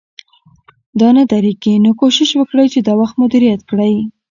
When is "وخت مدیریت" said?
3.01-3.61